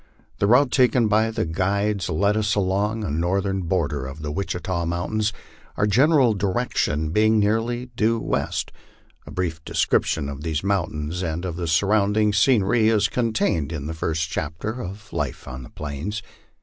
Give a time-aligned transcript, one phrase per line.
[0.39, 4.83] The route taken by the guides led us along the northern border of the Witchita
[4.87, 5.31] Mountains,
[5.77, 8.71] our general direction being nearly due west.
[9.27, 13.85] A brief description of these mountains and of the surrounding scenery is con tained in
[13.85, 16.23] the first chapter of" Life on the Plains."